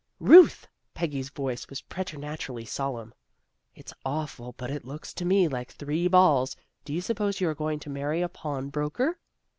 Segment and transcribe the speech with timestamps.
[0.33, 3.13] "Ruth!" Peggy's voice was preternaturally solemn."
[3.75, 6.55] It's awful, but it looks to me like three balls.
[6.85, 9.19] Do you suppose you are going to marry a pawn broker?